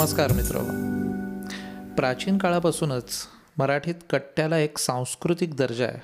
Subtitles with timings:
[0.00, 0.58] नमस्कार मित्र.
[1.96, 3.26] प्राचीन काळापासूनच
[3.58, 5.98] मराठीत कट्ट्याला एक सांस्कृतिक दर्जा आहे.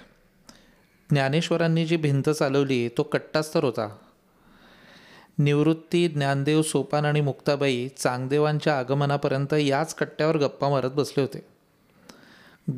[1.11, 3.97] ज्ञानेश्वरांनी जी भिंत चालवली तो कट्टाच तर होता.
[5.39, 11.47] निवृत्ती ज्ञानदेव सोपान आणि मुक्ताबाई चांगदेवांच्या आगमनापर्यंत याच कट्ट्यावर गप्पा मारत बसले होते.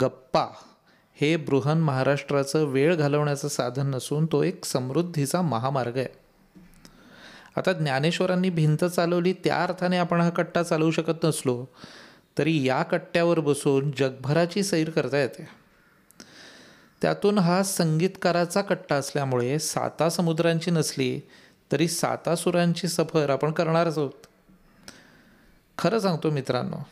[0.00, 0.46] गप्पा
[1.14, 6.28] हे बृहन महाराष्ट्राचं वेळ घालवण्याचं साधन नसून तो एक समृद्धीचा महामार्ग आहे.
[7.58, 11.64] आता ज्ञानेश्वरांनी भिंत चालवली त्या अर्थाने आपण हा कट्टा चालवू शकत नसलो
[12.39, 15.49] तरी या कट्ट्यावर बसून जगभराची सैर करता येते.
[17.02, 21.21] त्यातून हा संगीतकाराचा कट्टा असल्यामुळे साता समुद्रांची नसली
[21.72, 24.27] तरी सातासुरांची सफर आपण करणारच आहोत.
[25.79, 26.86] खरं सांगतो मित्रांनो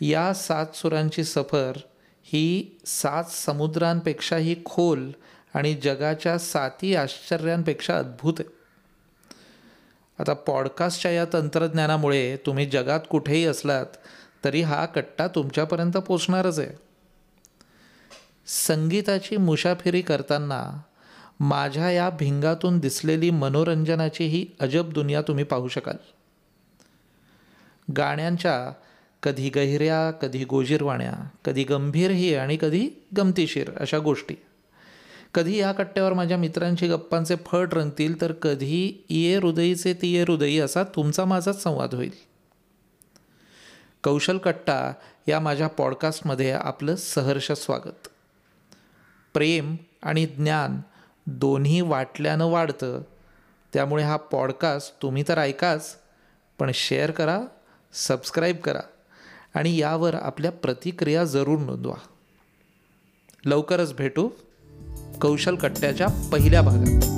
[0.00, 1.72] या सात सुरांची सफर
[2.24, 5.10] ही सात समुद्रांपेक्षाही खोल
[5.54, 8.56] आणि जगाच्या साती आश्चर्यांपेक्षा अद्भुत आहे.
[10.18, 13.86] आता पॉडकास्टच्या या तंत्रज्ञानामुळे तुम्ही जगात कुठेही असलात
[14.44, 16.70] तरी हा कट्टा तुमच्यापर्यंत पोचणारच आहे.
[18.46, 20.82] संगीताची मुसाफिरी करताना
[21.40, 25.96] माझ्या या भिंगातून दिसलेली मनोरंजनाची ही अजब दुनिया तुम्ही पाहू शकाल.
[27.96, 28.72] गाण्यांच्या
[29.22, 34.34] कधी गहिऱ्या कधी गोजीरवाण्या कधी गंभीरही आणि कधी गमतीशीर अशा गोष्टी.
[35.34, 40.60] कधी या कट्ट्यावर माझ्या मित्रांशी गप्पांचे फट रंगतील तर कधी ये हृदयीचे ती ये हृदयी
[40.60, 42.10] असा तुमचा माझाच संवाद होईल.
[44.04, 44.92] कौशल कट्टा
[45.28, 48.08] या माझ्या पॉडकास्टमध्ये आपलं सहर्ष स्वागत.
[49.34, 50.80] प्रेम आणि ज्ञान
[51.26, 53.00] दोन्ही वाटल्यानं वाढतं.
[53.72, 55.96] त्यामुळे हा पॉडकास्ट तुम्ही तर ऐकाच
[56.58, 57.40] पण शेअर करा
[57.92, 58.80] सबस्क्राईब करा
[59.54, 61.94] आणि यावर आपल्या प्रतिक्रिया जरूर नोंदवा.
[63.44, 64.28] लवकरच भेटू.
[65.20, 67.15] कौशल कट्ट्याच्या पहिल्या भागात.